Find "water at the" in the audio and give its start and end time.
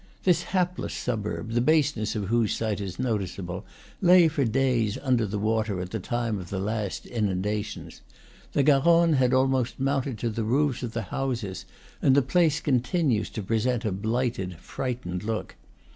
5.37-5.99